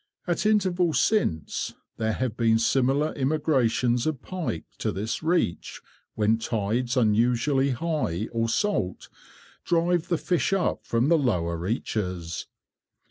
At 0.25 0.47
intervals 0.47 0.99
since, 0.99 1.75
there 1.97 2.13
have 2.13 2.35
been 2.35 2.57
similar 2.57 3.13
immigrations 3.13 4.07
of 4.07 4.23
pike 4.23 4.65
to 4.79 4.91
this 4.91 5.21
reach 5.21 5.79
when 6.15 6.39
tides 6.39 6.97
unusually 6.97 7.69
high 7.69 8.27
or 8.31 8.49
salt 8.49 9.09
drive 9.63 10.07
the 10.07 10.17
fish 10.17 10.53
up 10.53 10.87
from 10.87 11.09
the 11.09 11.19
lower 11.19 11.55
reaches. 11.55 12.47